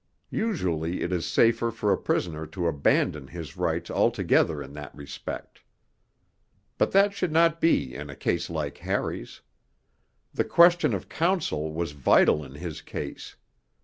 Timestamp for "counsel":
11.07-11.71